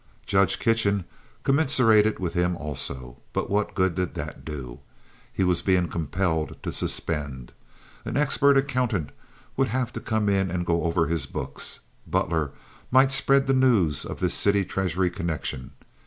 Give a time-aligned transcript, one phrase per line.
[0.25, 1.05] Judge Kitchen
[1.43, 4.79] commiserated with him also; but what good did that do?
[5.31, 7.51] He was being compelled to suspend.
[8.03, 9.11] An expert accountant
[9.55, 11.81] would have to come in and go over his books.
[12.07, 12.49] Butler
[12.89, 15.69] might spread the news of this city treasury connection.